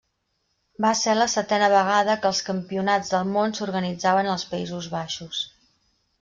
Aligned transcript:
Va 0.85 0.93
ser 1.01 1.13
la 1.17 1.27
setena 1.33 1.67
vegada 1.73 2.15
que 2.23 2.31
els 2.31 2.39
campionats 2.47 3.13
del 3.13 3.29
món 3.35 3.55
s'organitzaven 3.59 4.33
als 4.35 4.49
Països 4.55 4.91
Baixos. 4.97 5.45